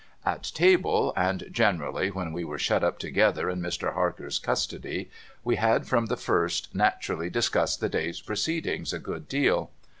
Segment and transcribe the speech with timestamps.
[0.25, 3.93] At table, and generally when we were shut up together in Mr.
[3.93, 5.11] Marker's custody,
[5.43, 9.69] we had from the first naturally discussed the day's proceedings a good deal.